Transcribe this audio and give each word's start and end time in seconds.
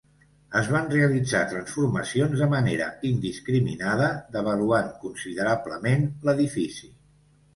Es 0.59 0.69
van 0.75 0.87
realitzar 0.93 1.41
transformacions 1.51 2.39
de 2.43 2.47
manera 2.53 2.87
indiscriminada, 3.09 4.09
devaluant 4.37 4.89
considerablement 5.05 6.09
l'edifici. 6.29 6.91